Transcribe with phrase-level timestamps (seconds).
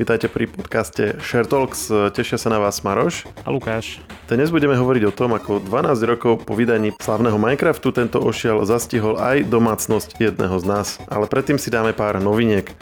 [0.00, 1.92] Vítajte pri podcaste Share Talks.
[1.92, 3.28] Tešia sa na vás Maroš.
[3.44, 4.00] A Lukáš.
[4.32, 9.20] Dnes budeme hovoriť o tom, ako 12 rokov po vydaní slavného Minecraftu tento ošiel zastihol
[9.20, 10.96] aj domácnosť jedného z nás.
[11.04, 12.72] Ale predtým si dáme pár noviniek.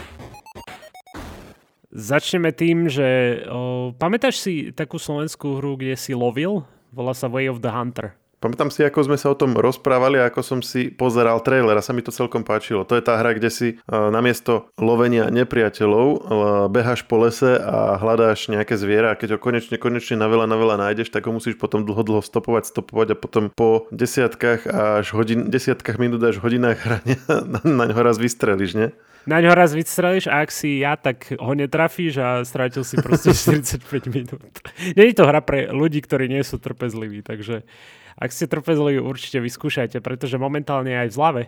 [1.90, 6.62] Začneme tým, že o, pamätáš si takú slovenskú hru, kde si lovil?
[6.94, 8.14] Volá sa Way of the Hunter.
[8.39, 11.82] Pamätám si, ako sme sa o tom rozprávali a ako som si pozeral trailer a
[11.82, 12.86] sa mi to celkom páčilo.
[12.86, 16.31] To je tá hra, kde si namiesto lovenia nepriateľov
[16.71, 20.54] beháš po lese a hľadáš nejaké zviera a keď ho konečne, konečne na veľa, na
[20.54, 25.07] veľa nájdeš, tak ho musíš potom dlho, dlho stopovať, stopovať a potom po desiatkách až
[25.18, 27.18] hodin, desiatkách minút až hodinách hrania
[27.53, 28.95] na, na ňo raz vystrelíš, nie?
[29.29, 33.37] Na ňo raz vystrelíš a ak si ja, tak ho netrafíš a strátil si proste
[33.37, 34.64] 45 minút.
[34.97, 37.69] Není to hra pre ľudí, ktorí nie sú trpezliví, takže
[38.17, 41.42] ak ste trpezliví, určite vyskúšajte, pretože momentálne aj v zlave,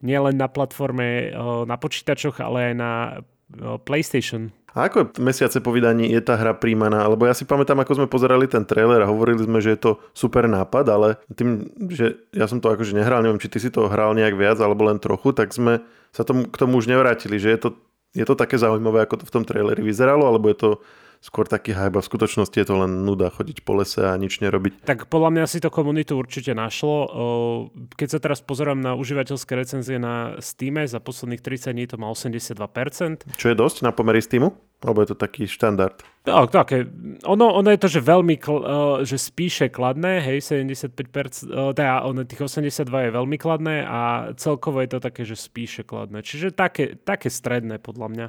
[0.00, 1.30] nielen na platforme
[1.68, 2.92] na počítačoch, ale aj na
[3.84, 4.52] PlayStation.
[4.76, 7.02] A ako mesiace po vydaní je tá hra príjmaná?
[7.08, 9.90] Lebo ja si pamätám, ako sme pozerali ten trailer a hovorili sme, že je to
[10.12, 13.88] super nápad, ale tým, že ja som to akože nehral, neviem, či ty si to
[13.88, 15.80] hral nejak viac alebo len trochu, tak sme
[16.12, 17.68] sa tomu, k tomu už nevrátili, že je to,
[18.12, 20.70] je to také zaujímavé, ako to v tom traileri vyzeralo, alebo je to
[21.18, 24.38] skôr taký hype a v skutočnosti je to len nuda chodiť po lese a nič
[24.38, 24.86] nerobiť.
[24.86, 27.10] Tak podľa mňa si to komunitu určite našlo.
[27.98, 32.06] Keď sa teraz pozerám na užívateľské recenzie na Steam, za posledných 30 dní to má
[32.12, 32.54] 82%.
[33.34, 34.54] Čo je dosť na pomery Steamu?
[34.78, 35.98] Alebo je to taký štandard?
[36.22, 36.86] Tak, také.
[37.26, 38.62] Ono, ono je to, že veľmi, kl-
[39.02, 44.94] že spíše kladné, hej, 75%, teda ono, tých 82 je veľmi kladné a celkovo je
[44.94, 46.22] to také, že spíše kladné.
[46.22, 48.28] Čiže také, také stredné podľa mňa.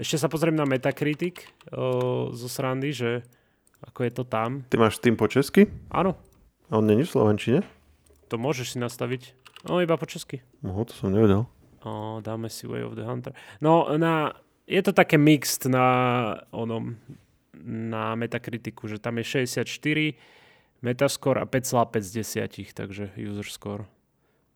[0.00, 3.10] Ešte sa pozriem na Metacritic o, zo srandy, že
[3.82, 4.62] ako je to tam.
[4.70, 5.66] Ty máš tým po česky?
[5.90, 6.14] Áno.
[6.70, 7.60] A on není v Slovenčine?
[8.30, 9.36] To môžeš si nastaviť.
[9.68, 10.40] No, iba po česky.
[10.64, 11.44] No, to som nevedel.
[11.82, 13.34] O, dáme si Way of the Hunter.
[13.58, 14.32] No, na,
[14.66, 15.86] je to také mixed na
[16.54, 16.96] onom,
[17.66, 20.14] na Metacriticu, že tam je 64,
[20.82, 22.10] Metascore a 5,5 z
[22.66, 23.84] 10, takže user score.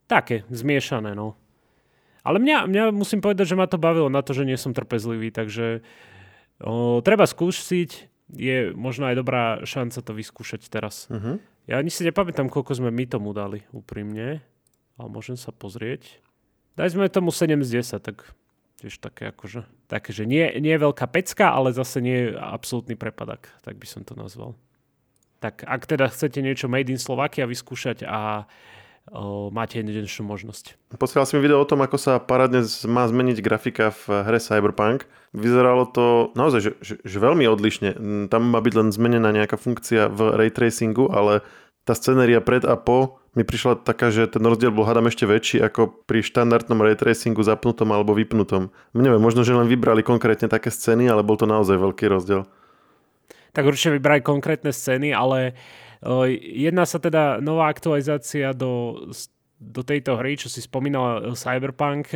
[0.07, 1.35] Také, zmiešané, no.
[2.27, 5.31] Ale mňa, mňa musím povedať, že ma to bavilo na to, že nie som trpezlivý,
[5.31, 5.87] takže
[6.59, 8.11] o, treba skúsiť.
[8.35, 11.07] Je možno aj dobrá šanca to vyskúšať teraz.
[11.07, 11.39] Uh-huh.
[11.71, 14.43] Ja ani si nepamätám, koľko sme my tomu dali, úprimne.
[14.99, 16.19] Ale môžem sa pozrieť.
[16.75, 18.35] Daj sme tomu 7 z 10, tak
[18.83, 22.99] tiež také akože, také, že nie, nie je veľká pecka, ale zase nie je absolútny
[22.99, 24.59] prepadak, tak by som to nazval.
[25.41, 28.45] Tak ak teda chcete niečo made in Slovakia vyskúšať a
[29.13, 30.79] o, máte jedinečnú možnosť.
[30.99, 35.07] Posielal si mi video o tom, ako sa parádne má zmeniť grafika v hre Cyberpunk.
[35.37, 37.91] Vyzeralo to naozaj že, že, že veľmi odlišne.
[38.33, 41.45] Tam má byť len zmenená nejaká funkcia v ray tracingu, ale
[41.87, 45.61] tá scenéria pred a po mi prišla taká, že ten rozdiel bol hádam ešte väčší
[45.61, 48.73] ako pri štandardnom ray tracingu zapnutom alebo vypnutom.
[48.97, 52.49] Neviem, možno, že len vybrali konkrétne také scény, ale bol to naozaj veľký rozdiel.
[53.53, 55.86] Tak určite vybrali konkrétne scény, ale uh,
[56.39, 59.05] Jedná sa teda nová aktualizácia do,
[59.59, 62.15] do tejto hry, čo si spomínal Cyberpunk.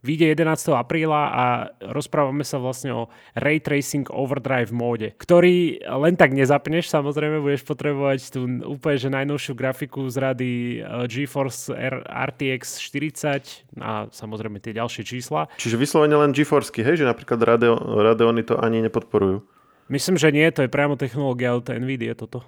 [0.00, 0.80] Vyjde 11.
[0.80, 1.44] apríla a
[1.92, 8.32] rozprávame sa vlastne o Ray Tracing Overdrive móde, ktorý len tak nezapneš, samozrejme budeš potrebovať
[8.32, 10.50] tú úplne že najnovšiu grafiku z rady
[11.04, 11.76] GeForce
[12.08, 15.52] RTX 40 a samozrejme tie ďalšie čísla.
[15.60, 19.44] Čiže vyslovene len GeForce, hej, že napríklad Radeony to ani nepodporujú.
[19.92, 22.40] Myslím, že nie, to je priamo technológia od NVIDIA toto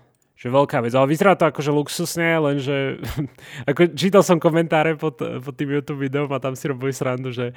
[0.42, 0.90] že veľká vec.
[0.90, 2.98] Ale vyzerá to akože luxusne, lenže
[3.70, 7.54] ako čítal som komentáre pod, pod tým YouTube videom a tam si robili srandu, že,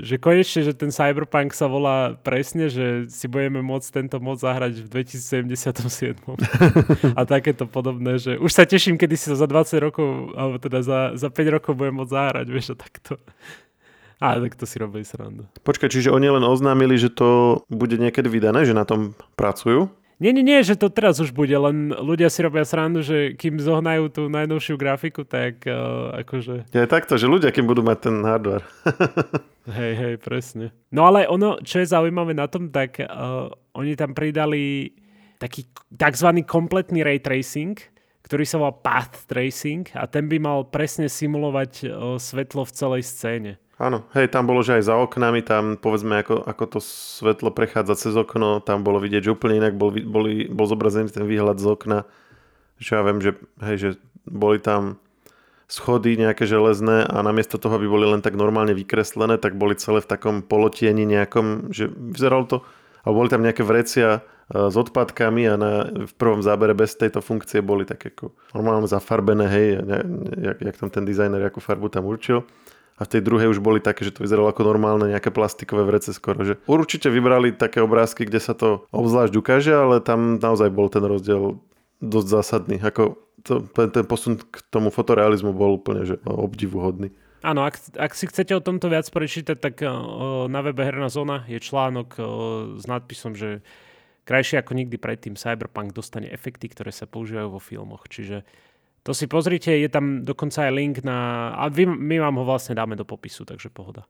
[0.00, 4.80] že konečne, že ten Cyberpunk sa volá presne, že si budeme môcť tento mod zahrať
[4.80, 6.24] v 2077.
[7.20, 10.80] a takéto podobné, že už sa teším, kedy si to za 20 rokov, alebo teda
[10.80, 13.20] za, za 5 rokov budem môcť zahrať, vieš, a takto.
[14.22, 15.44] A tak to si robili srandu.
[15.66, 19.92] Počkaj, čiže oni len oznámili, že to bude niekedy vydané, že na tom pracujú?
[20.22, 23.58] Nie, nie, nie, že to teraz už bude, len ľudia si robia srandu, že kým
[23.58, 26.70] zohnajú tú najnovšiu grafiku, tak uh, akože...
[26.70, 28.62] Je takto, že ľudia, kým budú mať ten hardware.
[29.82, 30.70] hej, hej, presne.
[30.94, 34.94] No ale ono, čo je zaujímavé na tom, tak uh, oni tam pridali
[35.42, 36.46] taký tzv.
[36.46, 37.74] kompletný ray tracing,
[38.22, 43.02] ktorý sa volá path tracing a ten by mal presne simulovať uh, svetlo v celej
[43.10, 43.52] scéne.
[43.82, 47.98] Áno, hej, tam bolo, že aj za oknami, tam povedzme, ako, ako to svetlo prechádza
[47.98, 51.66] cez okno, tam bolo vidieť, že úplne inak bol, boli, bol zobrazený ten výhľad z
[51.66, 51.98] okna.
[52.78, 53.90] Čo ja viem, že, hej, že
[54.22, 55.02] boli tam
[55.66, 59.98] schody nejaké železné a namiesto toho, aby boli len tak normálne vykreslené, tak boli celé
[59.98, 62.56] v takom polotieni nejakom, že vyzeralo to,
[63.02, 65.72] alebo boli tam nejaké vrecia e, s odpadkami a na,
[66.06, 69.66] v prvom zábere bez tejto funkcie boli také ako normálne zafarbené, hej,
[70.38, 72.46] jak, jak tam ten dizajner, akú farbu tam určil.
[72.96, 76.12] A v tej druhej už boli také, že to vyzeralo ako normálne nejaké plastikové vrece
[76.12, 76.44] skoro.
[76.44, 81.02] Že určite vybrali také obrázky, kde sa to obzvlášť ukáže, ale tam naozaj bol ten
[81.02, 81.58] rozdiel
[82.02, 82.76] dosť zásadný.
[82.78, 87.10] Ako to, ten posun k tomu fotorealizmu bol úplne že obdivuhodný.
[87.42, 91.42] Áno, ak, ak si chcete o tomto viac prečítať, tak uh, na webe Herná zóna
[91.50, 92.24] je článok uh,
[92.78, 93.66] s nadpisom, že
[94.22, 98.06] krajšie ako nikdy predtým Cyberpunk dostane efekty, ktoré sa používajú vo filmoch.
[98.06, 98.46] Čiže
[99.02, 101.50] to si pozrite, je tam dokonca aj link na...
[101.58, 104.06] A vy, my vám ho vlastne dáme do popisu, takže pohoda.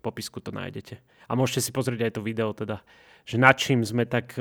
[0.04, 1.00] popisku to nájdete.
[1.28, 2.84] A môžete si pozrieť aj to video teda,
[3.24, 4.36] že nad čím sme tak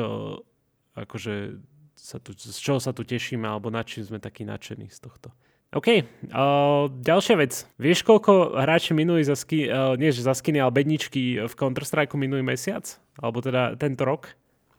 [0.99, 1.59] akože
[1.99, 5.35] sa tu, z čoho sa tu tešíme, alebo nad čím sme takí nadšení z tohto.
[5.69, 7.53] OK, uh, ďalšia vec.
[7.77, 12.17] Vieš, koľko hráči minuli za sky, uh, nie že za skiny, ale bedničky v Counter-Strike
[12.17, 12.89] minulý mesiac?
[13.21, 14.33] Alebo teda tento rok?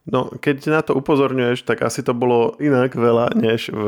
[0.08, 3.84] No, keď na to upozorňuješ, tak asi to bolo inak veľa, než v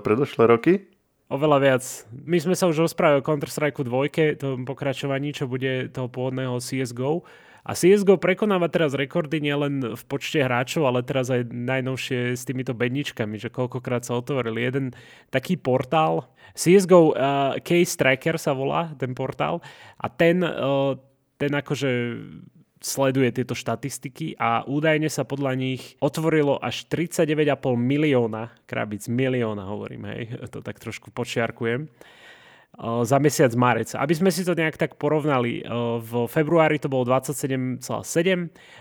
[0.00, 0.88] predošlé roky.
[1.30, 1.84] Oveľa viac.
[2.10, 7.22] My sme sa už rozprávali o Counter-Strike 2, tom pokračovaní, čo bude toho pôvodného CSGO.
[7.60, 12.72] A CSGO prekonáva teraz rekordy nielen v počte hráčov, ale teraz aj najnovšie s týmito
[12.72, 14.96] bedničkami, že koľkokrát sa otvoril jeden
[15.28, 16.32] taký portál.
[16.56, 19.60] CSGO uh, Case Tracker sa volá, ten portál.
[20.00, 20.96] A ten, uh,
[21.36, 21.90] ten akože
[22.80, 30.08] sleduje tieto štatistiky a údajne sa podľa nich otvorilo až 39,5 milióna krabic, milióna hovorím,
[30.08, 30.22] hej,
[30.52, 31.92] to tak trošku počiarkujem
[32.80, 33.92] za mesiac marec.
[33.92, 35.60] Aby sme si to nejak tak porovnali,
[36.00, 37.84] v februári to bolo 27,7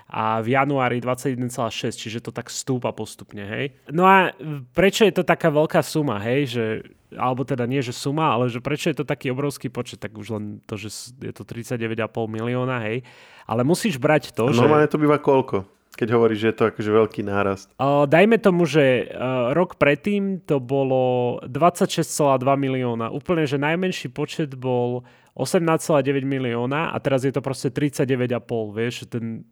[0.07, 3.75] a v januári 21,6, čiže to tak stúpa postupne, hej.
[3.91, 4.31] No a
[4.71, 6.65] prečo je to taká veľká suma, hej, že
[7.09, 10.29] alebo teda nie, že suma, ale že prečo je to taký obrovský počet, tak už
[10.29, 13.01] len to, že je to 39,5 milióna, hej.
[13.49, 14.61] Ale musíš brať to, a že...
[14.61, 15.78] Normálne to býva koľko?
[15.95, 17.67] Keď hovoríš, že je to akože veľký nárast?
[17.75, 23.11] Uh, dajme tomu, že uh, rok predtým to bolo 26,2 milióna.
[23.11, 25.03] Úplne, že najmenší počet bol
[25.35, 29.47] 18,9 milióna a teraz je to proste 39,5, vieš, ten,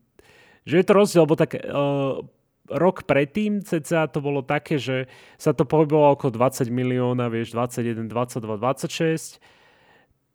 [0.67, 2.19] že je to rozdiel, lebo tak uh,
[2.67, 5.07] rok predtým ceca to bolo také, že
[5.39, 9.39] sa to pohybovalo okolo 20 milióna, vieš, 21, 22, 26.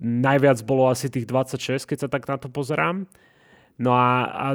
[0.03, 3.07] Najviac bolo asi tých 26, keď sa tak na to pozerám.
[3.79, 4.49] No a, a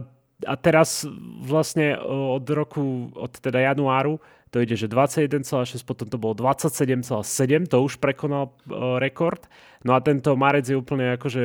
[0.45, 1.01] a teraz
[1.41, 4.21] vlastne od roku, od teda januáru,
[4.53, 9.43] to ide, že 21,6, potom to bolo 27,7, to už prekonal uh, rekord.
[9.83, 11.43] No a tento marec je úplne akože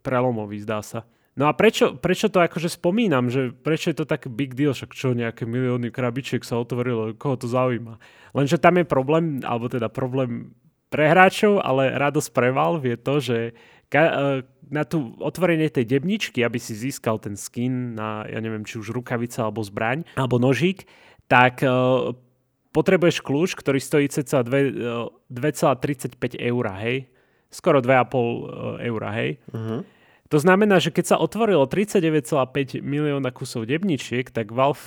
[0.00, 1.04] prelomový, zdá sa.
[1.32, 4.92] No a prečo, prečo to akože spomínam, že prečo je to tak big deal, však
[4.92, 7.96] čo nejaké milióny krabičiek sa otvorilo, koho to zaujíma.
[8.36, 10.52] Lenže tam je problém, alebo teda problém
[10.92, 13.38] pre hráčov, ale radosť pre Valve je to, že
[13.92, 18.64] ka- e, na tú otvorenie tej debničky, aby si získal ten skin na, ja neviem,
[18.64, 20.88] či už rukavica alebo zbraň, alebo nožík,
[21.28, 22.16] tak uh,
[22.72, 27.12] potrebuješ kľúč, ktorý stojí cca 2,35 eur, hej?
[27.52, 29.30] Skoro 2,5 eur, hej?
[29.52, 29.84] Uh-huh.
[30.32, 34.80] To znamená, že keď sa otvorilo 39,5 milióna kusov debničiek, tak Valve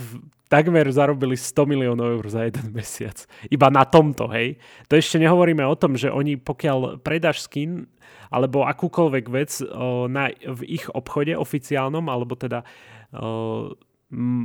[0.50, 3.26] takmer zarobili 100 miliónov eur za jeden mesiac.
[3.50, 4.62] Iba na tomto, hej.
[4.90, 7.90] To ešte nehovoríme o tom, že oni pokiaľ predáš skin
[8.30, 12.66] alebo akúkoľvek vec o, na, v ich obchode oficiálnom, alebo teda
[13.14, 13.74] o,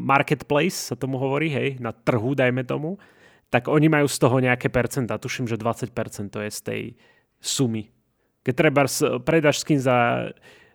[0.04, 3.00] marketplace sa tomu hovorí, hej, na trhu, dajme tomu,
[3.50, 5.18] tak oni majú z toho nejaké percenta.
[5.18, 5.90] Tuším, že 20%
[6.30, 6.82] to je z tej
[7.42, 7.90] sumy.
[8.46, 8.86] Keď treba
[9.20, 10.30] predáš skin za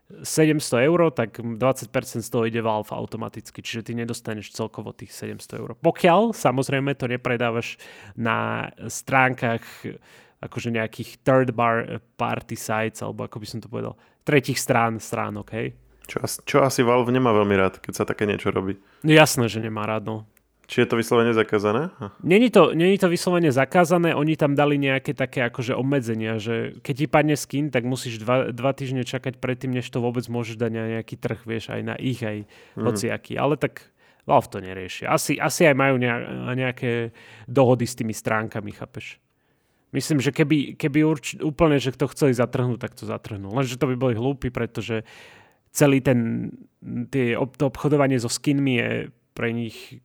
[0.05, 5.57] 700 eur, tak 20% z toho ide Valve automaticky, čiže ty nedostaneš celkovo tých 700
[5.57, 5.74] eur.
[5.81, 7.81] Pokiaľ samozrejme to nepredávaš
[8.13, 9.65] na stránkach
[10.45, 15.47] akože nejakých third bar party sites, alebo ako by som to povedal, tretich strán, stránok,
[15.57, 15.74] hej.
[16.05, 18.77] Čo, čo asi Valve nemá veľmi rád, keď sa také niečo robí.
[19.01, 20.17] No jasné, že nemá rád, no.
[20.65, 21.93] Či je to vyslovene zakázané?
[22.25, 26.95] Není to, není to vyslovene zakázané, oni tam dali nejaké také akože obmedzenia, že keď
[26.98, 30.72] ti padne skin, tak musíš dva, dva týždne čakať predtým, než to vôbec môžeš dať
[30.74, 32.81] na nejaký trh, vieš, aj na ich, aj mm.
[32.81, 33.38] hociaký.
[33.38, 33.93] Ale tak
[34.25, 35.05] Valve to nerieši.
[35.05, 37.13] Asi, asi aj majú nejaké
[37.45, 39.22] dohody s tými stránkami, chápeš?
[39.93, 43.53] Myslím, že keby, keby urč, úplne, že kto chceli zatrhnúť, tak to zatrhnú.
[43.53, 45.05] Lenže to by boli hlúpi, pretože
[45.69, 46.51] celý ten,
[47.13, 48.91] tie, to obchodovanie so skinmi je
[49.38, 50.01] pre nich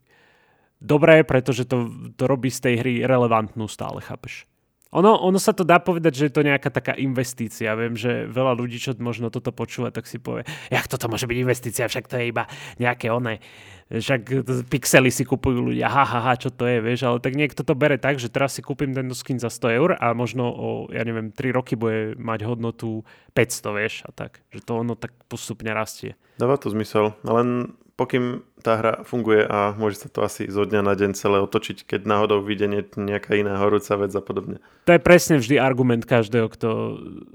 [0.80, 4.50] dobré, pretože to, to robí z tej hry relevantnú stále, chápeš?
[4.90, 7.78] Ono, ono sa to dá povedať, že je to nejaká taká investícia.
[7.78, 11.38] Viem, že veľa ľudí, čo možno toto počúva, tak si povie, jak toto môže byť
[11.38, 12.50] investícia, však to je iba
[12.82, 13.38] nejaké oné.
[13.86, 17.62] Však pixely si kupujú ľudia, ha, ha, ha, čo to je, vieš, ale tak niekto
[17.62, 20.68] to bere tak, že teraz si kúpim tento skin za 100 eur a možno o,
[20.90, 24.42] ja neviem, 3 roky bude mať hodnotu 500, vieš, a tak.
[24.50, 26.18] Že to ono tak postupne rastie.
[26.34, 30.80] Dáva to zmysel, len pokým tá hra funguje a môže sa to asi zo dňa
[30.80, 34.56] na deň celé otočiť, keď náhodou vyjde nejaká iná horúca vec a podobne.
[34.88, 36.68] To je presne vždy argument každého, kto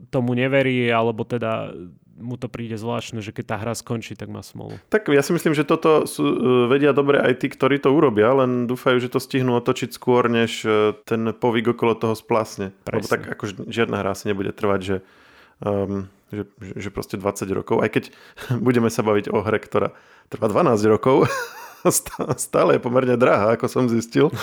[0.09, 1.69] tomu neverí, alebo teda
[2.15, 4.79] mu to príde zvláštne, že keď tá hra skončí, tak má smolu.
[4.87, 6.35] Tak ja si myslím, že toto sú, e,
[6.71, 10.63] vedia dobre aj tí, ktorí to urobia, len dúfajú, že to stihnú otočiť skôr, než
[10.63, 12.71] e, ten povyk okolo toho splasne.
[12.87, 13.03] Presne.
[13.03, 14.95] Lebo tak akože žiadna hra si nebude trvať, že,
[15.61, 18.03] um, že, že proste 20 rokov, aj keď
[18.65, 19.93] budeme sa baviť o hre, ktorá
[20.27, 21.29] trvá 12 rokov,
[22.41, 24.33] stále je pomerne drahá, ako som zistil.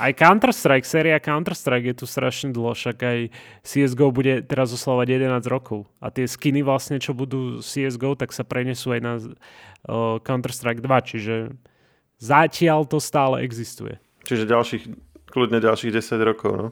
[0.00, 3.18] Aj Counter-Strike, séria Counter-Strike je tu strašne dlho, však aj
[3.60, 5.84] CSGO bude teraz oslavovať 11 rokov.
[6.00, 11.10] A tie skiny vlastne, čo budú CSGO, tak sa prenesú aj na uh, Counter-Strike 2,
[11.10, 11.34] čiže
[12.20, 14.00] zatiaľ to stále existuje.
[14.24, 14.82] Čiže ďalších,
[15.28, 16.68] kľudne ďalších 10 rokov, no.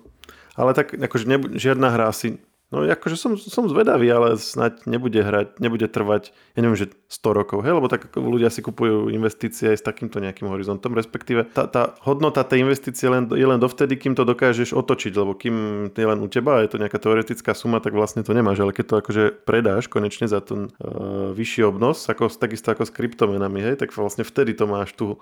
[0.53, 2.41] Ale tak akože nebu- žiadna hra asi
[2.73, 7.37] No akože som, som zvedavý, ale snať nebude hrať, nebude trvať, ja neviem, že 100
[7.37, 11.69] rokov, hej, lebo tak ľudia si kupujú investície aj s takýmto nejakým horizontom, respektíve tá,
[11.69, 15.57] tá hodnota tej investície len, je len dovtedy, kým to dokážeš otočiť, lebo kým
[15.93, 18.85] je len u teba je to nejaká teoretická suma, tak vlastne to nemáš, ale keď
[18.89, 23.85] to akože predáš konečne za ten uh, vyšší obnos, ako, takisto ako s kryptomenami, hej,
[23.85, 25.21] tak vlastne vtedy to máš tú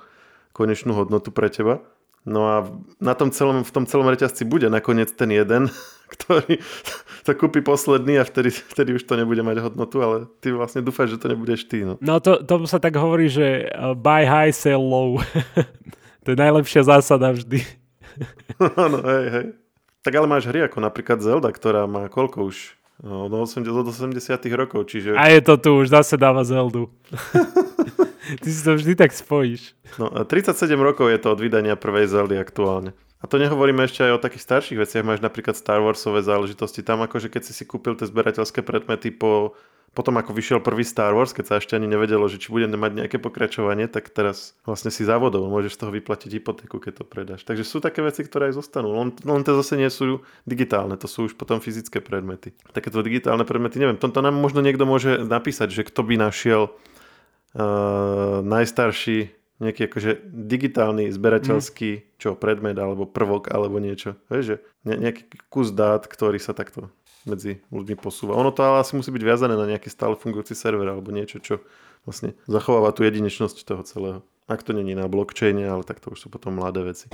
[0.55, 1.83] konečnú hodnotu pre teba.
[2.29, 2.57] No a
[3.01, 5.73] na tom celom, v tom celom reťazci bude nakoniec ten jeden,
[6.15, 6.61] ktorý
[7.27, 11.17] to kúpi posledný a vtedy, vtedy už to nebude mať hodnotu, ale ty vlastne dúfaš,
[11.17, 11.87] že to nebudeš ty.
[11.87, 15.17] No, no to, to sa tak hovorí, že uh, buy high, sell low.
[16.25, 17.65] to je najlepšia zásada vždy.
[18.61, 19.47] no, hej, hej.
[20.01, 22.81] Tak ale máš hry ako napríklad Zelda, ktorá má koľko už?
[23.01, 24.21] No, od 80, od 80
[24.53, 25.17] rokov, čiže...
[25.17, 26.93] A je to tu, už zase dáva Zeldu.
[28.39, 29.75] Ty si to vždy tak spojíš.
[29.99, 32.95] No, 37 rokov je to od vydania prvej Zeldy aktuálne.
[33.21, 35.05] A to nehovoríme ešte aj o takých starších veciach.
[35.05, 36.81] Máš napríklad Star Warsové záležitosti.
[36.81, 39.53] Tam akože keď si si kúpil tie zberateľské predmety po,
[39.93, 42.97] potom ako vyšiel prvý Star Wars, keď sa ešte ani nevedelo, že či budeme mať
[42.97, 45.53] nejaké pokračovanie, tak teraz vlastne si závodov.
[45.53, 47.45] Môžeš z toho vyplatiť hypotéku, keď to predáš.
[47.45, 48.97] Takže sú také veci, ktoré aj zostanú.
[48.97, 52.57] Len, len to zase nie sú digitálne, to sú už potom fyzické predmety.
[52.73, 56.73] Takéto digitálne predmety, neviem, tomto nám možno niekto môže napísať, že kto by našiel
[57.57, 62.05] uh, najstarší nejaký akože digitálny, zberateľský, mm.
[62.17, 64.17] čo, predmet alebo prvok alebo niečo.
[64.33, 64.57] Vieš, že
[64.89, 66.89] ne, nejaký kus dát, ktorý sa takto
[67.29, 68.41] medzi ľuďmi posúva.
[68.41, 71.61] Ono to ale asi musí byť viazané na nejaký stále fungujúci server alebo niečo, čo
[72.09, 74.19] vlastne zachováva tú jedinečnosť toho celého.
[74.49, 77.07] Ak to není na blockchaine, ale tak to už sú potom mladé veci.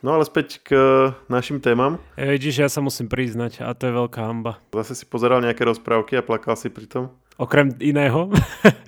[0.00, 0.72] No ale späť k
[1.28, 2.00] našim témam.
[2.16, 4.56] Vidíš, ja sa musím priznať a to je veľká hamba.
[4.72, 7.04] Zase si pozeral nejaké rozprávky a plakal si pri tom?
[7.40, 8.28] Okrem iného.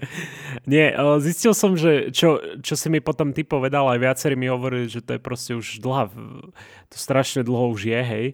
[0.69, 4.87] Nie, zistil som, že čo, čo si mi potom ty povedal, aj viacerí mi hovorili,
[4.87, 6.13] že to je proste už dlhá,
[6.87, 8.27] to strašne dlho už je, hej.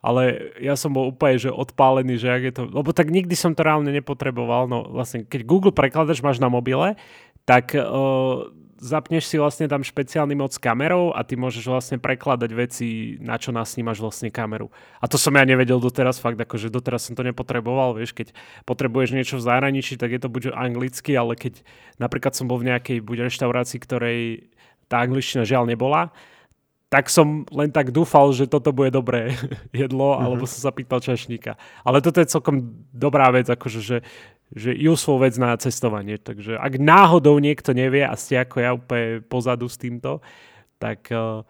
[0.00, 3.52] Ale ja som bol úplne, že odpálený, že ak je to, lebo tak nikdy som
[3.52, 6.94] to reálne nepotreboval, no vlastne keď Google prekladač máš na mobile,
[7.42, 8.46] tak uh,
[8.76, 12.86] zapneš si vlastne tam špeciálny moc s kamerou a ty môžeš vlastne prekladať veci,
[13.20, 14.68] na čo nasnímaš vlastne kameru.
[15.00, 18.36] A to som ja nevedel doteraz, fakt akože doteraz som to nepotreboval, vieš, keď
[18.68, 21.64] potrebuješ niečo v zahraničí, tak je to buď anglicky, ale keď
[21.96, 24.18] napríklad som bol v nejakej buď reštaurácii, ktorej
[24.86, 26.14] tá angličtina žiaľ nebola,
[26.86, 29.34] tak som len tak dúfal, že toto bude dobré
[29.74, 30.24] jedlo, mm-hmm.
[30.24, 31.58] alebo som sa pýtal čašníka.
[31.82, 33.96] Ale toto je celkom dobrá vec, akože, že
[34.54, 36.22] že useful vec na cestovanie.
[36.22, 40.22] Takže ak náhodou niekto nevie a ste ako ja úplne pozadu s týmto,
[40.78, 41.42] tak uh,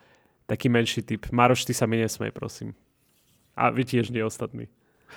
[0.48, 1.28] taký menší typ.
[1.28, 2.72] Maroš, ty sa mi nesmej, prosím.
[3.52, 4.70] A vy tiež nie ostatní.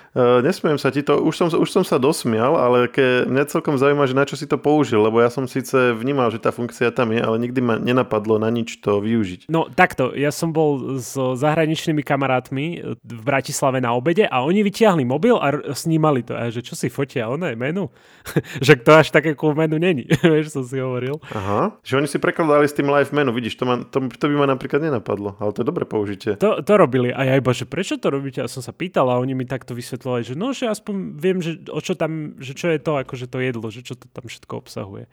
[0.10, 3.77] Uh, nesmiem sa ti to, už som, už som sa dosmial, ale ke, mňa celkom
[3.77, 6.89] zaujíma, že na čo si to použil, lebo ja som síce vnímal, že tá funkcia
[6.89, 9.53] tam je, ale nikdy ma nenapadlo na nič to využiť.
[9.53, 12.65] No takto, ja som bol s zahraničnými kamarátmi
[12.98, 16.34] v Bratislave na obede a oni vytiahli mobil a snímali to.
[16.34, 17.88] A že čo si fotia, ono je menu?
[18.65, 21.22] že to až také cool menu není, vieš, som si hovoril.
[21.31, 24.36] Aha, že oni si prekladali s tým live menu, vidíš, to, ma, to, to by
[24.36, 26.34] ma napríklad nenapadlo, ale to je dobré použitie.
[26.41, 28.41] To, to robili a ja iba, že prečo to robíte?
[28.41, 31.63] A som sa pýtal a oni mi takto vysvetľovali, že no, že aspoň viem, že
[31.71, 34.53] o čo tam, že čo je to, akože to jedlo, že čo to tam všetko
[34.59, 35.07] obsahuje.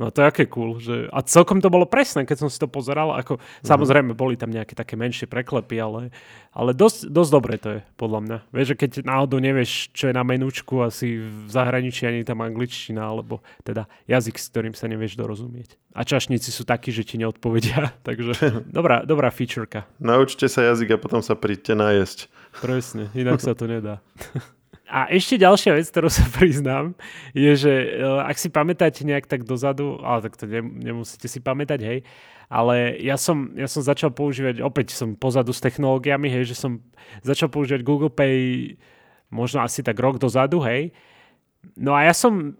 [0.00, 0.80] No to je aké cool.
[0.80, 1.12] Že...
[1.12, 3.12] A celkom to bolo presné, keď som si to pozeral.
[3.12, 3.68] Ako, mm-hmm.
[3.68, 6.08] Samozrejme, boli tam nejaké také menšie preklepy, ale,
[6.56, 8.38] ale dosť, dosť dobre to je, podľa mňa.
[8.48, 13.04] Vieš, že keď náhodou nevieš, čo je na menúčku, asi v zahraničí ani tam angličtina,
[13.04, 15.76] alebo teda jazyk, s ktorým sa nevieš dorozumieť.
[15.92, 17.92] A čašníci sú takí, že ti neodpovedia.
[18.08, 18.32] Takže
[18.72, 19.84] dobrá, dobrá featureka.
[20.00, 22.32] Naučte sa jazyk a potom sa príďte najesť.
[22.64, 24.00] Presne, inak sa to nedá.
[24.90, 26.98] A ešte ďalšia vec, ktorú sa priznám,
[27.30, 31.38] je, že uh, ak si pamätáte nejak tak dozadu, ale tak to ne, nemusíte si
[31.38, 31.98] pamätať, hej,
[32.50, 36.82] ale ja som, ja som začal používať, opäť som pozadu s technológiami, hej, že som
[37.22, 38.74] začal používať Google Pay
[39.30, 40.90] možno asi tak rok dozadu, hej,
[41.76, 42.56] No a ja som,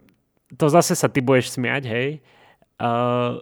[0.56, 2.08] to zase sa ty budeš smiať, hej,
[2.80, 3.40] uh,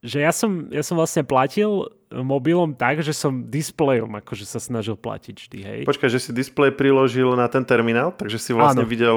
[0.00, 4.96] že ja som, ja som vlastne platil mobilom tak, že som displejom akože sa snažil
[4.98, 5.80] platiť vždy, hej.
[5.86, 8.90] Počkaj, že si displej priložil na ten terminál, takže si vlastne Áno.
[8.90, 9.16] videl,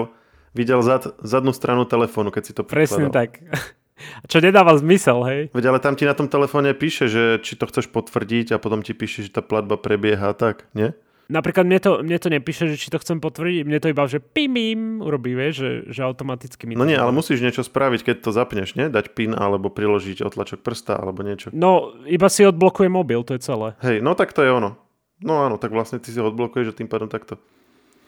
[0.53, 3.41] videl zad, zadnú stranu telefónu, keď si to Presne tak.
[4.31, 5.41] Čo nedáva zmysel, hej?
[5.55, 8.83] Veď ale tam ti na tom telefóne píše, že či to chceš potvrdiť a potom
[8.83, 10.91] ti píše, že tá platba prebieha tak, nie?
[11.31, 14.19] Napríklad mne to, mne to nepíše, že či to chcem potvrdiť, mne to iba, že
[14.19, 18.29] pim, urobí, vieš, že, že automaticky mi No nie, ale musíš niečo spraviť, keď to
[18.35, 18.91] zapneš, nie?
[18.91, 21.47] Dať pin alebo priložiť otlačok prsta alebo niečo.
[21.55, 23.79] No, iba si odblokuje mobil, to je celé.
[23.79, 24.75] Hej, no tak to je ono.
[25.23, 27.39] No áno, tak vlastne ty si ho odblokuješ a tým pádom takto.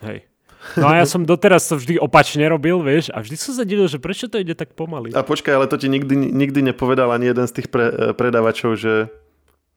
[0.04, 0.28] Hej.
[0.76, 3.86] No a ja som doteraz to vždy opačne robil, vieš, a vždy som sa divil,
[3.86, 5.14] že prečo to ide tak pomaly.
[5.14, 9.08] A počkaj, ale to ti nikdy, nikdy nepovedal ani jeden z tých pre, predávačov, že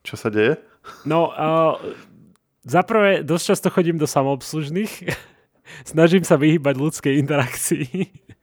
[0.02, 0.58] čo sa deje?
[1.04, 1.76] No, uh,
[2.60, 5.08] Zaprvé, dosť často chodím do samoobslužných.
[5.90, 7.88] Snažím sa vyhýbať ľudskej interakcii.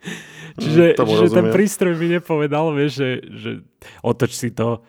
[0.62, 3.52] čiže, mm, čiže ten prístroj mi nepovedal, vieš, že, že
[4.02, 4.82] otoč si to,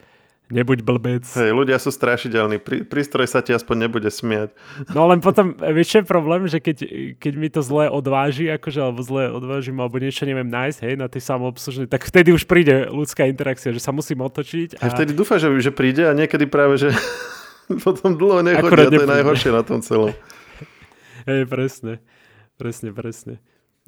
[0.48, 1.28] nebuď blbec.
[1.28, 4.56] Hej, ľudia sú strašidelní, Prí, prístroj sa ti aspoň nebude smiať.
[4.96, 6.76] No len potom, vieš, je problém, že keď,
[7.20, 11.06] keď mi to zle odváži, akože, alebo zle odvážim, alebo niečo neviem nájsť, hej, na
[11.12, 14.80] tej samoobslužnej, tak vtedy už príde ľudská interakcia, že sa musím otočiť.
[14.80, 16.96] A, a vtedy dúfam, že, že príde a niekedy práve, že
[17.84, 20.12] Potom dlho nechodia, to je najhoršie na tom celom.
[21.28, 22.00] Hej, presne.
[22.56, 23.38] Presne, presne.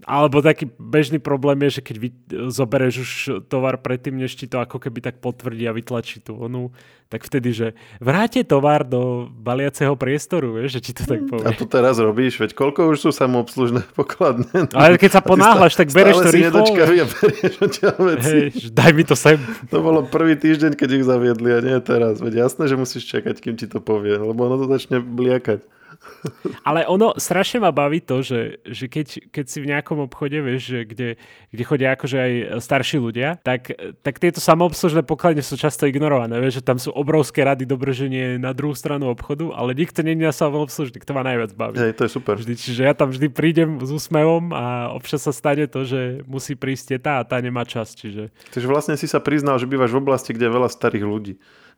[0.09, 2.09] Alebo taký bežný problém je, že keď vy,
[2.49, 3.13] zoberieš už
[3.53, 6.73] tovar predtým, než ti to ako keby tak potvrdí a vytlačí tú onu,
[7.11, 7.67] tak vtedy, že
[7.99, 11.43] vráte tovar do baliaceho priestoru, vieš, že ti to tak povie.
[11.43, 14.71] A to teraz robíš, veď koľko už sú samoobslužné pokladne.
[14.71, 16.63] Ale keď sa ponáhľaš, tak bereš to rýchlo.
[16.63, 17.79] a berieš
[18.15, 18.31] veci.
[18.31, 19.43] Hej, daj mi to sem.
[19.75, 22.23] To bolo prvý týždeň, keď ich zaviedli a nie teraz.
[22.23, 25.67] Veď jasné, že musíš čakať, kým ti to povie, lebo ono to začne bliakať.
[26.69, 30.63] Ale ono strašne ma baví to, že, že keď, keď si v nejakom obchode, vieš,
[30.73, 31.09] že kde,
[31.53, 36.41] kde chodia akože aj starší ľudia, tak, tak tieto samoobslužné pokladne sú často ignorované.
[36.41, 40.37] Vieš, že tam sú obrovské rady dobrženie na druhú stranu obchodu, ale nikto je na
[40.37, 41.81] samoobslužný, to ma najviac baví.
[41.81, 42.37] Hej, to je super.
[42.37, 46.53] Vždy, čiže ja tam vždy prídem s úsmevom a občas sa stane to, že musí
[46.53, 47.97] prísť tá a tá nemá čas.
[47.97, 48.29] Čiže...
[48.53, 51.35] Takže vlastne si sa priznal, že bývaš v oblasti, kde je veľa starých ľudí.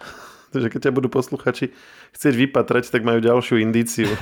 [0.52, 1.72] Takže keď ťa budú posluchači
[2.12, 4.10] chcieť vypatrať, tak majú ďalšiu indíciu.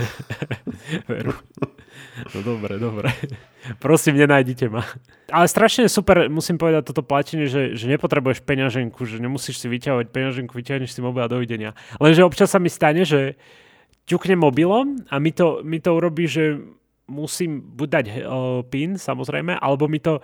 [2.34, 3.08] no dobre, dobre.
[3.78, 4.82] Prosím, nenájdite ma.
[5.30, 10.06] Ale strašne super, musím povedať toto platenie, že, že nepotrebuješ peňaženku, že nemusíš si vyťahovať
[10.10, 11.76] peňaženku, vyťahneš si mobil a dovidenia.
[12.00, 13.38] Lenže občas sa mi stane, že
[14.10, 16.58] ťuknem mobilom a mi to, mi to urobí, že
[17.10, 18.14] musím buď dať uh,
[18.66, 20.22] PIN, samozrejme, alebo mi to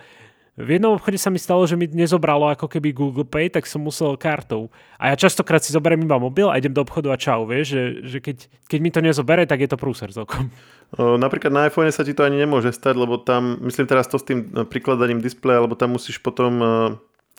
[0.57, 3.85] v jednom obchode sa mi stalo, že mi nezobralo ako keby Google Pay, tak som
[3.85, 4.73] musel kartou.
[4.97, 7.83] A ja častokrát si zoberiem iba mobil a idem do obchodu a čau, vieš, že,
[8.09, 10.49] že keď, keď mi to nezobere, tak je to prúser celkom.
[10.97, 14.25] Napríklad na iPhone sa ti to ani nemôže stať, lebo tam, myslím teraz to s
[14.25, 16.97] tým e, prikladaním displeja, lebo tam musíš potom uh,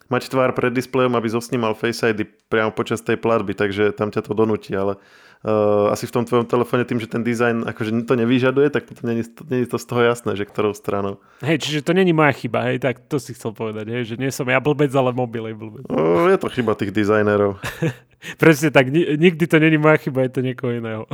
[0.07, 4.23] mať tvár pred displejom, aby zosnímal Face ID priamo počas tej platby, takže tam ťa
[4.23, 4.99] to donúti, ale
[5.43, 9.11] uh, asi v tom tvojom telefóne tým, že ten dizajn akože to nevyžaduje, tak potom
[9.11, 11.19] není, není to z toho jasné, že ktorou stranou.
[11.43, 14.33] Hej, čiže to není moja chyba, hej, tak to si chcel povedať, hej, že nie
[14.33, 15.83] som ja blbec, ale mobil je blbec.
[15.91, 17.61] Uh, je to chyba tých dizajnerov.
[18.41, 21.05] Presne tak, nikdy to není moja chyba, je to niekoho iného.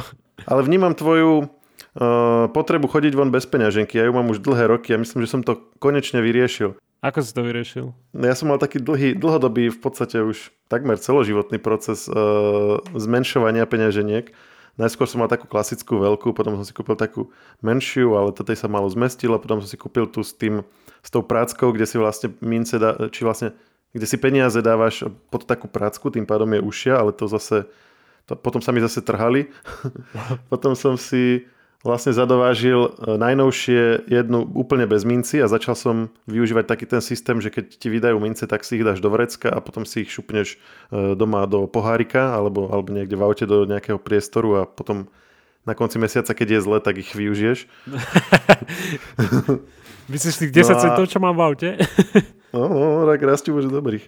[0.47, 1.49] ale vnímam tvoju
[2.49, 4.01] potrebu chodiť von bez peňaženky.
[4.01, 6.73] Ja ju mám už dlhé roky a myslím, že som to konečne vyriešil.
[7.03, 7.91] Ako si to vyriešil?
[8.15, 14.31] Ja som mal taký dlhý, dlhodobý, v podstate už takmer celoživotný proces uh, zmenšovania peňaženiek.
[14.79, 17.29] Najskôr som mal takú klasickú veľkú, potom som si kúpil takú
[17.61, 20.65] menšiu, ale to sa malo zmestilo, potom som si kúpil tu s tým,
[21.05, 23.53] s tou práckou, kde si vlastne mince, dá, či vlastne,
[23.93, 27.69] kde si peniaze dávaš pod takú prácku, tým pádom je ušia, ale to zase,
[28.25, 29.51] to, potom sa mi zase trhali.
[30.51, 31.45] potom som si
[31.83, 37.43] vlastne zadovážil e, najnovšie jednu úplne bez minci a začal som využívať taký ten systém,
[37.43, 40.15] že keď ti vydajú mince, tak si ich dáš do vrecka a potom si ich
[40.15, 40.57] šupneš e,
[41.19, 45.11] doma do pohárika alebo, alebo niekde v aute do nejakého priestoru a potom
[45.67, 47.67] na konci mesiaca, keď je zle, tak ich využiješ.
[50.11, 50.79] Myslíš tých 10 no a...
[50.79, 51.69] centov, čo mám v aute?
[52.55, 54.03] no, no, tak raz ti bude dobrých.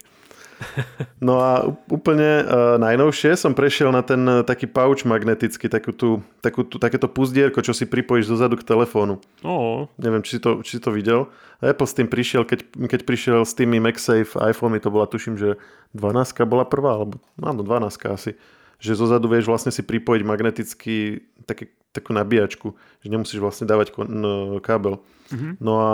[1.20, 1.52] No a
[1.90, 6.78] úplne uh, najnovšie som prešiel na ten uh, taký pouch magnetický, takú tú, takú tú,
[6.78, 9.18] takéto puzdierko, čo si pripojíš zozadu k telefónu.
[9.42, 9.90] Oh.
[9.98, 11.34] Neviem, či si, to, či si to videl.
[11.64, 15.58] Apple s tým prišiel, keď, keď prišiel s tými MagSafe iPhone, to bola, tuším, že
[15.98, 18.38] 12 bola prvá, alebo áno, 12 asi.
[18.78, 24.08] Že zozadu vieš vlastne si pripojiť magneticky také, takú nabíjačku, že nemusíš vlastne dávať kon,
[24.12, 25.00] no, kábel.
[25.32, 25.54] Mm-hmm.
[25.64, 25.92] No a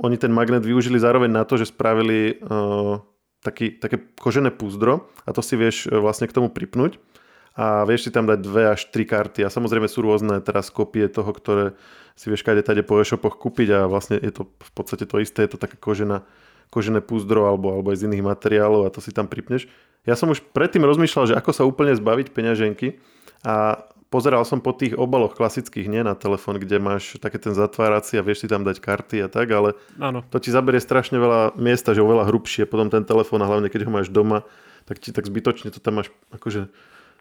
[0.00, 2.98] oni ten magnet využili zároveň na to, že spravili uh,
[3.40, 7.00] taký, také kožené púzdro a to si vieš e, vlastne k tomu pripnúť
[7.56, 11.10] a vieš si tam dať dve až tri karty a samozrejme sú rôzne teraz kopie
[11.10, 11.64] toho, ktoré
[12.14, 15.48] si vieš kade tade po e-shopoch kúpiť a vlastne je to v podstate to isté,
[15.48, 16.22] je to taká kožená,
[16.70, 19.66] kožené púzdro alebo, alebo aj z iných materiálov a to si tam pripneš.
[20.08, 23.00] Ja som už predtým rozmýšľal, že ako sa úplne zbaviť peňaženky
[23.44, 28.18] a pozeral som po tých obaloch klasických, nie na telefón, kde máš také ten zatvárací
[28.18, 30.26] a vieš si tam dať karty a tak, ale Áno.
[30.26, 33.86] to ti zaberie strašne veľa miesta, že oveľa hrubšie potom ten telefón a hlavne keď
[33.86, 34.42] ho máš doma,
[34.84, 36.68] tak ti tak zbytočne to tam máš akože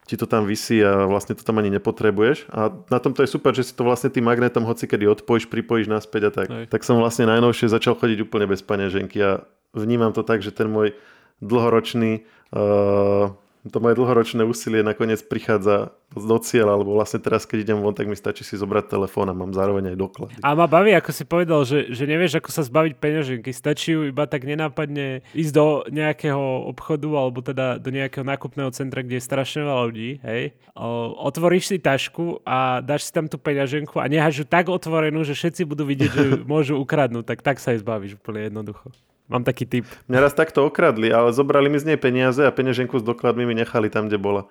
[0.10, 2.50] ti to tam vysí a vlastne to tam ani nepotrebuješ.
[2.50, 5.86] A na tomto je super, že si to vlastne tým magnetom hoci kedy odpojíš, pripojíš
[5.86, 6.48] naspäť a tak.
[6.50, 6.66] Hej.
[6.74, 9.46] Tak som vlastne najnovšie začal chodiť úplne bez paneženky a
[9.78, 10.98] vnímam to tak, že ten môj
[11.46, 12.26] dlhoročný
[12.58, 17.92] uh, to moje dlhoročné úsilie nakoniec prichádza do cieľa, alebo vlastne teraz, keď idem von,
[17.92, 20.34] tak mi stačí si zobrať telefón a mám zároveň aj doklady.
[20.40, 23.52] A ma baví, ako si povedal, že, že nevieš, ako sa zbaviť peňaženky.
[23.52, 29.04] Stačí ju iba tak nenápadne ísť do nejakého obchodu alebo teda do nejakého nákupného centra,
[29.04, 30.12] kde je strašne veľa ľudí.
[30.24, 30.56] Hej?
[30.74, 35.28] O, otvoríš si tašku a dáš si tam tú peňaženku a necháš ju tak otvorenú,
[35.28, 37.28] že všetci budú vidieť, že môžu ukradnúť.
[37.28, 38.88] Tak tak sa jej zbavíš úplne jednoducho.
[39.30, 39.86] Mám taký tip.
[40.10, 43.54] Mňa raz takto okradli, ale zobrali mi z nej peniaze a peňaženku s dokladmi mi
[43.54, 44.50] nechali tam, kde bola.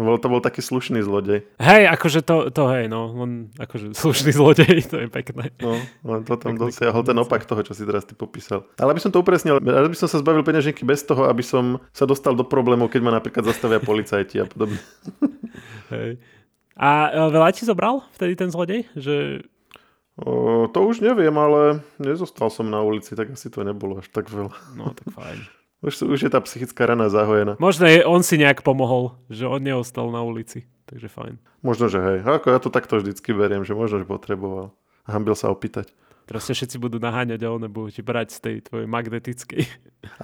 [0.00, 1.44] Bol, to bol taký slušný zlodej.
[1.60, 3.12] Hej, akože to, to hej, no.
[3.12, 5.52] On, akože slušný zlodej, to je pekné.
[5.60, 5.76] No,
[6.08, 8.64] len potom Pekný dosiahol ten opak toho, čo si teraz ty popísal.
[8.80, 11.84] Ale aby som to upresnil, rád by som sa zbavil peňaženky bez toho, aby som
[11.92, 14.80] sa dostal do problémov, keď ma napríklad zastavia policajti a podobne.
[15.92, 16.16] Hej.
[16.74, 18.88] A veľa ti zobral vtedy ten zlodej?
[18.98, 19.46] Že
[20.14, 24.30] O, to už neviem, ale nezostal som na ulici, tak asi to nebolo až tak
[24.30, 24.54] veľa.
[24.78, 25.38] No, tak fajn.
[25.84, 27.60] Už, už je tá psychická rana zahojená.
[27.60, 30.64] Možno je, on si nejak pomohol, že on neostal na ulici.
[30.88, 31.36] Takže fajn.
[31.60, 32.18] Možno, že hej.
[32.24, 34.72] Ako ja to takto vždycky beriem, že možno, že potreboval.
[35.04, 35.92] A hambil sa opýtať.
[36.24, 39.62] Teraz sa všetci budú naháňať a one budú ti brať z tej tvojej magnetickej.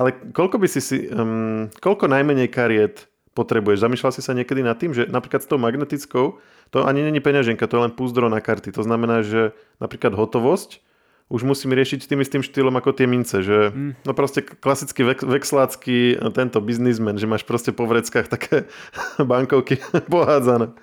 [0.00, 3.82] Ale koľko by si si, um, koľko najmenej kariet potrebuješ?
[3.82, 6.38] Zamýšľal si sa niekedy nad tým, že napríklad s tou magnetickou,
[6.70, 8.70] to ani není peňaženka, to je len púzdro na karty.
[8.74, 10.82] To znamená, že napríklad hotovosť
[11.30, 13.94] už musím riešiť tým istým štýlom ako tie mince, že Mm.
[14.02, 18.66] no proste klasický vek, vexlácky tento biznismen, že máš proste po vreckách také
[19.30, 19.78] bankovky
[20.12, 20.74] pohádzané.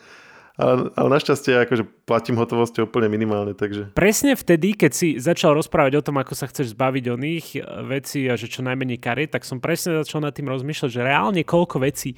[0.58, 6.02] Ale, ale našťastie akože platím hotovosťou úplne minimálne, takže Presne vtedy, keď si začal rozprávať
[6.02, 9.46] o tom, ako sa chceš zbaviť oných e, vecí a že čo najmenej kariet, tak
[9.46, 12.18] som presne začal nad tým rozmýšľať, že reálne koľko vecí,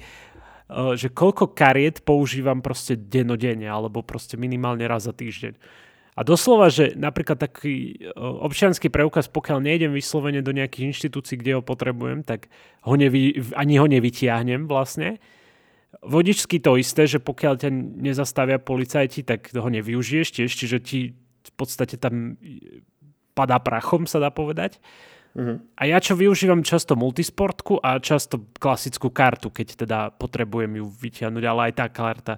[0.96, 5.60] že koľko kariet používam proste denodenne alebo proste minimálne raz za týždeň.
[6.16, 11.60] A doslova, že napríklad taký e, občianský preukaz, pokiaľ nejdem vyslovene do nejakých inštitúcií, kde
[11.60, 12.48] ho potrebujem, tak
[12.88, 15.20] ho nevy, ani ho nevytiahnem vlastne.
[16.00, 21.00] Vodičský to isté, že pokiaľ ťa nezastavia policajti, tak ho nevyužiješ tiež, čiže ti
[21.40, 22.38] v podstate tam
[23.34, 24.78] padá prachom, sa dá povedať.
[25.34, 25.78] Mhm.
[25.78, 31.44] A ja čo využívam často multisportku a často klasickú kartu, keď teda potrebujem ju vytiahnuť,
[31.46, 32.34] ale aj tá karta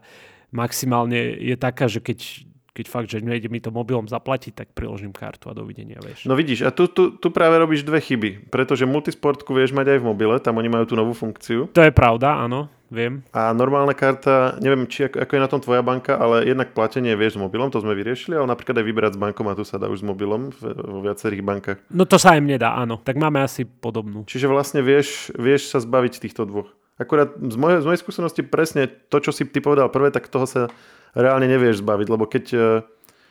[0.53, 2.45] maximálne je taká, že keď,
[2.77, 6.29] keď fakt, že nejde mi to mobilom zaplatiť, tak priložím kartu a dovidenia, vieš.
[6.29, 9.99] No vidíš, a tu, tu, tu práve robíš dve chyby, pretože multisportku vieš mať aj
[10.05, 13.25] v mobile, tam oni majú tú novú funkciu To je pravda, áno, viem.
[13.33, 17.17] a normálna karta, neviem, či ako, ako je na tom tvoja banka, ale jednak platenie
[17.17, 20.01] vieš s mobilom, to sme vyriešili, ale napríklad aj vyberať z bankomatu sa dá už
[20.01, 21.79] s mobilom v, vo viacerých bankách.
[21.89, 23.01] No to sa im nedá, áno.
[23.01, 24.29] Tak máme asi podobnú.
[24.29, 26.69] Čiže vlastne vieš, vieš sa zbaviť týchto dvoch.
[26.95, 30.45] Akurát z mojej, z mojej skúsenosti presne to, čo si ty povedal prvé, tak toho
[30.45, 30.69] sa
[31.17, 32.59] reálne nevieš zbaviť, lebo keď e,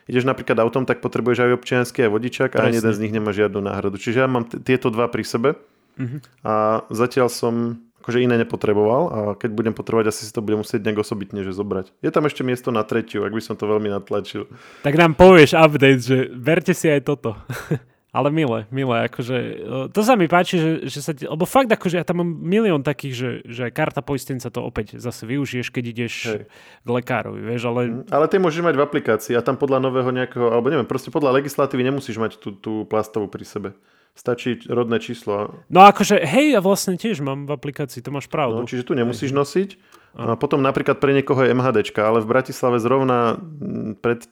[0.05, 3.29] ideš napríklad autom, tak potrebuješ aj občiansky, aj vodičák a ani jeden z nich nemá
[3.31, 3.95] žiadnu náhradu.
[3.95, 5.49] Čiže ja mám t- tieto dva pri sebe
[5.91, 6.17] Mhm.
[6.41, 6.53] a
[6.87, 11.05] zatiaľ som akože iné nepotreboval a keď budem potrebovať, asi si to budem musieť nejak
[11.05, 11.93] osobitne že zobrať.
[12.01, 14.49] Je tam ešte miesto na tretiu, ak by som to veľmi natlačil.
[14.81, 17.37] Tak nám povieš update, že berte si aj toto.
[18.11, 19.37] Ale milé, milé, akože,
[19.95, 22.83] to sa mi páči, že, že sa ti, lebo fakt akože ja tam mám milión
[22.83, 26.43] takých, že, že aj karta poistenca to opäť zase využiješ, keď ideš Hej.
[26.83, 30.43] k lekárovi, vieš, ale Ale tie môžeš mať v aplikácii a tam podľa nového nejakého,
[30.43, 33.69] alebo neviem, proste podľa legislatívy nemusíš mať tú, tú plastovú pri sebe.
[34.11, 35.63] Stačí rodné číslo.
[35.71, 38.57] no akože, hej, ja vlastne tiež mám v aplikácii, to máš No, pravdu.
[38.67, 39.79] čiže tu nemusíš nosiť.
[40.11, 43.39] A potom napríklad pre niekoho je MHDčka, ale v Bratislave zrovna
[44.03, 44.27] pred,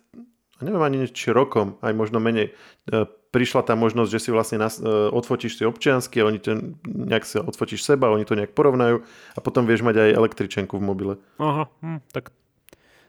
[0.60, 2.52] neviem ani či rokom, aj možno menej,
[2.92, 7.24] e, prišla tá možnosť, že si vlastne nas, e, odfotíš si občiansky oni to nejak
[7.24, 11.14] si odfotíš seba, oni to nejak porovnajú a potom vieš mať aj električenku v mobile.
[11.40, 12.36] Aha, hm, tak,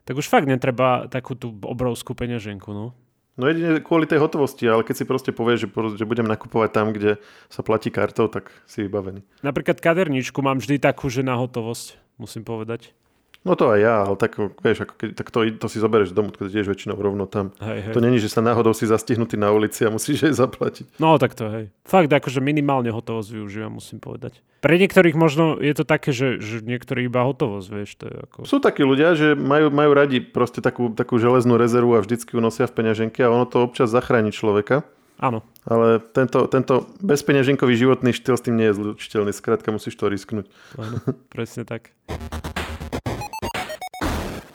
[0.07, 2.95] tak už fakt netreba takú tú obrovskú peňaženku, no.
[3.41, 6.93] No jedine kvôli tej hotovosti, ale keď si proste povieš, že, že budem nakupovať tam,
[6.93, 7.17] kde
[7.49, 9.25] sa platí kartou, tak si vybavený.
[9.41, 12.93] Napríklad kaderničku mám vždy takú, že na hotovosť, musím povedať.
[13.41, 16.37] No to aj ja, ale tak, vieš, ako keď, tak to, to si zoberieš domov,
[16.37, 17.57] keď ideš väčšinou rovno tam.
[17.57, 17.93] Hej, hej.
[17.97, 21.01] To není, že sa náhodou si zastihnutý na ulici a musíš jej zaplatiť.
[21.01, 21.73] No tak to hej.
[21.89, 24.45] Fakt akože minimálne hotovosť využívam, musím povedať.
[24.61, 28.39] Pre niektorých možno je to také, že, že niektorí iba hotovosť, vieš, to je ako...
[28.45, 32.45] Sú takí ľudia, že majú, majú radi proste takú, takú železnú rezervu a vždycky ju
[32.45, 34.85] nosia v peňaženke a ono to občas zachráni človeka.
[35.17, 35.41] Áno.
[35.65, 39.33] Ale tento, tento bezpeňaženkový životný štýl s tým nie je zlučiteľný.
[39.33, 40.49] Skrátka musíš to risknúť.
[40.77, 41.01] Áno,
[41.33, 41.97] presne tak.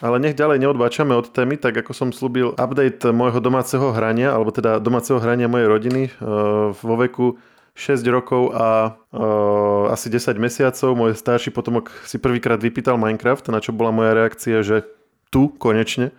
[0.03, 4.51] Ale nech ďalej neodbáčame od témy, tak ako som slúbil update môjho domáceho hrania, alebo
[4.51, 7.39] teda domáceho hrania mojej rodiny uh, vo veku
[7.75, 10.89] 6 rokov a uh, asi 10 mesiacov.
[10.95, 14.87] Môj starší potomok si prvýkrát vypýtal Minecraft, na čo bola moja reakcia, že
[15.31, 16.11] tu, konečne.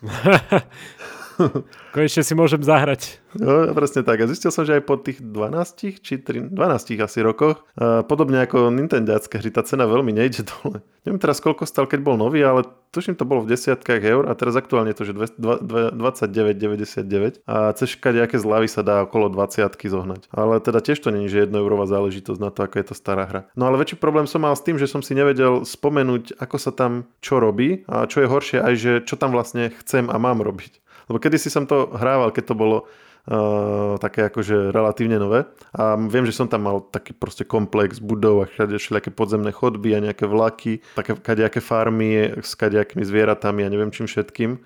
[1.94, 3.20] Konečne si môžem zahrať.
[3.36, 4.24] No, presne tak.
[4.24, 7.68] A zistil som, že aj po tých 12 či 3, 12 asi rokoch,
[8.08, 10.80] podobne ako Nintendácké hry, tá cena veľmi nejde dole.
[11.04, 14.34] Neviem teraz, koľko stal, keď bol nový, ale tuším, to bolo v desiatkách eur a
[14.34, 20.32] teraz aktuálne je to, že 29,99 a cez nejaké zľavy sa dá okolo 20 zohnať.
[20.32, 23.28] Ale teda tiež to není, že 1 eurová záležitosť na to, ako je to stará
[23.28, 23.44] hra.
[23.54, 26.72] No ale väčší problém som mal s tým, že som si nevedel spomenúť, ako sa
[26.72, 30.40] tam čo robí a čo je horšie aj, že čo tam vlastne chcem a mám
[30.40, 30.80] robiť.
[31.06, 35.46] Lebo kedysi som to hrával, keď to bolo uh, také akože relatívne nové.
[35.74, 40.02] A viem, že som tam mal taký proste komplex budov a všelijaké podzemné chodby a
[40.02, 44.58] nejaké vlaky, také kadejaké farmy s kadejakými zvieratami a neviem čím všetkým.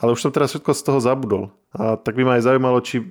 [0.00, 1.44] Ale už som teraz všetko z toho zabudol.
[1.76, 3.04] A tak by ma aj zaujímalo, či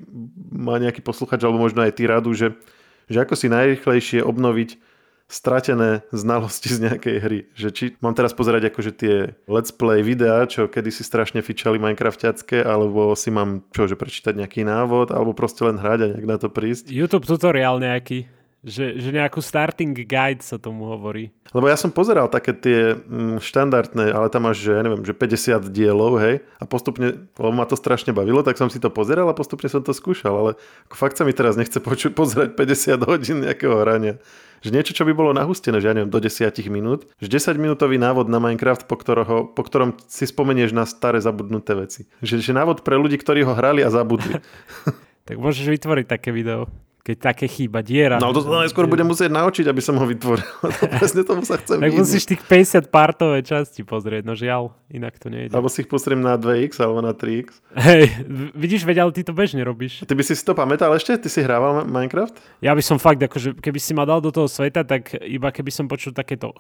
[0.50, 2.58] má nejaký posluchač, alebo možno aj ty radu, že,
[3.06, 4.88] že ako si najrychlejšie obnoviť
[5.30, 7.39] stratené znalosti z nejakej hry.
[7.54, 9.15] Že či mám teraz pozerať akože tie
[9.46, 14.65] let's play videá, čo kedysi strašne fičali Minecraftiacké, alebo si mám čo, že prečítať nejaký
[14.65, 16.89] návod, alebo proste len hrať a nejak na to prísť.
[16.89, 18.38] YouTube tutoriál nejaký.
[18.60, 21.32] Že, že nejakú starting guide sa tomu hovorí.
[21.56, 25.15] Lebo ja som pozeral také tie mm, štandardné, ale tam máš, že ja neviem, že
[25.15, 29.32] 50 dielov, hej, a postupne, lebo ma to strašne bavilo, tak som si to pozeral
[29.32, 30.52] a postupne som to skúšal, ale
[30.91, 34.19] ako fakt sa mi teraz nechce počuť, pozerať 50 hodín nejakého hrania
[34.60, 37.95] že niečo, čo by bolo nahustené, že ja neviem, do 10 minút, že 10 minútový
[37.95, 42.12] návod na Minecraft, po, ktorého, po ktorom si spomenieš na staré zabudnuté veci.
[42.19, 44.36] Že, že návod pre ľudí, ktorí ho hrali a zabudli.
[45.28, 46.67] tak môžeš vytvoriť také video
[47.00, 48.20] keď také chýba diera.
[48.20, 50.46] No to sa najskôr budem musieť naučiť, aby som ho vytvoril.
[51.00, 55.32] presne tomu sa chcem Tak musíš tých 50 partové časti pozrieť, no žiaľ, inak to
[55.32, 55.56] nejde.
[55.56, 57.64] Alebo si ich pozriem na 2x alebo na 3x.
[57.80, 60.04] Hej, vidíš, veď, ale ty to bežne robíš.
[60.04, 61.16] Ty by si si to pamätal ešte?
[61.16, 62.36] Ty si hrával Minecraft?
[62.60, 65.72] Ja by som fakt, akože keby si ma dal do toho sveta, tak iba keby
[65.72, 66.52] som počul takéto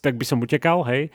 [0.00, 1.10] tak by som utekal, hej.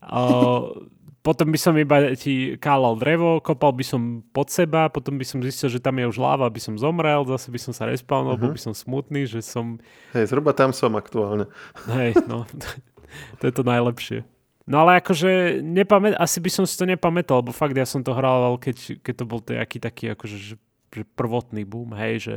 [0.00, 0.88] Uh,
[1.20, 5.44] potom by som iba ti kálal drevo, kopal by som pod seba, potom by som
[5.44, 8.48] zistil, že tam je už láva, by som zomrel, zase by som sa respawnol, uh-huh.
[8.48, 9.76] bol by som smutný, že som...
[10.16, 11.44] Hej, zhruba tam som aktuálne.
[11.92, 12.48] Hej, no,
[13.38, 14.24] to je to najlepšie.
[14.64, 18.16] No ale akože nepamät, asi by som si to nepamätal, lebo fakt ja som to
[18.16, 20.56] hral, keď, keď to bol nejaký taký akože že,
[20.88, 22.36] že prvotný boom, hej, že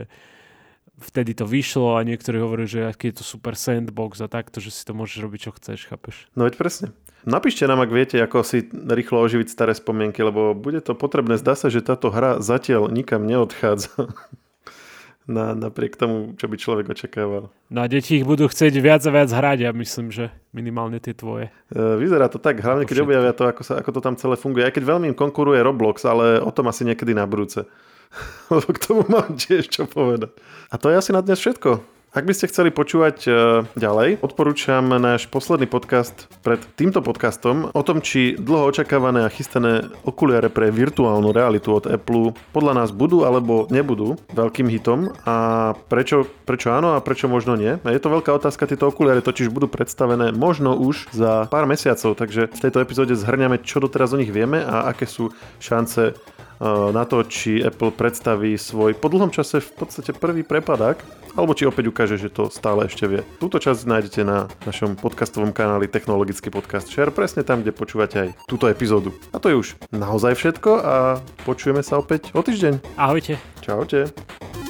[1.01, 4.69] vtedy to vyšlo a niektorí hovorí, že aký je to super sandbox a takto, že
[4.69, 6.29] si to môžeš robiť, čo chceš, chápeš?
[6.37, 6.87] No veď presne.
[7.23, 11.39] Napíšte nám, ak viete, ako si rýchlo oživiť staré spomienky, lebo bude to potrebné.
[11.39, 13.95] Zdá sa, že táto hra zatiaľ nikam neodchádza.
[15.23, 17.47] Na, napriek tomu, čo by človek očakával.
[17.71, 21.15] No a deti ich budú chcieť viac a viac hrať, ja myslím, že minimálne tie
[21.15, 21.47] tvoje.
[21.71, 24.67] E, vyzerá to tak, hlavne keď objavia to ako, sa, ako to tam celé funguje.
[24.67, 27.63] Aj keď veľmi im konkuruje Roblox, ale o tom asi niekedy na budúce.
[28.53, 30.33] Lebo k tomu mám tiež čo povedať.
[30.69, 31.93] A to je asi na dnes všetko.
[32.13, 33.33] Ak by ste chceli počúvať uh,
[33.73, 39.89] ďalej, odporúčam náš posledný podcast pred týmto podcastom o tom, či dlho očakávané a chystané
[40.05, 46.29] okuliare pre virtuálnu realitu od Apple podľa nás budú alebo nebudú veľkým hitom a prečo,
[46.45, 47.81] prečo áno a prečo možno nie.
[47.81, 52.53] Je to veľká otázka, tieto okuliare totiž budú predstavené možno už za pár mesiacov, takže
[52.53, 56.13] v tejto epizóde zhrňame, čo doteraz o nich vieme a aké sú šance
[56.63, 61.03] na to, či Apple predstaví svoj po dlhom čase v podstate prvý prepadák,
[61.35, 63.21] alebo či opäť ukáže, že to stále ešte vie.
[63.41, 68.29] Túto časť nájdete na našom podcastovom kanáli Technologický podcast Share, presne tam, kde počúvate aj
[68.47, 69.11] túto epizódu.
[69.35, 70.95] A to je už naozaj všetko a
[71.43, 72.95] počujeme sa opäť o týždeň.
[72.95, 73.35] Ahojte.
[73.59, 74.62] Čaute.